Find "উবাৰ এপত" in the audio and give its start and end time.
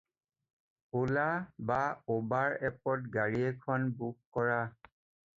2.13-3.11